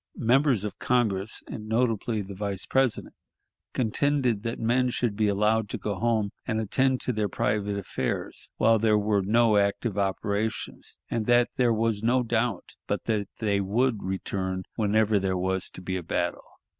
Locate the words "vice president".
2.33-3.13